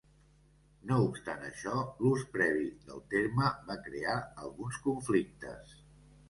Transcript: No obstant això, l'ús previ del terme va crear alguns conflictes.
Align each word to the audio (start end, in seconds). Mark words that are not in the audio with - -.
No 0.91 0.95
obstant 1.07 1.43
això, 1.49 1.73
l'ús 2.05 2.23
previ 2.37 2.65
del 2.87 3.03
terme 3.15 3.51
va 3.69 3.77
crear 3.89 4.17
alguns 4.47 4.81
conflictes. 4.89 5.79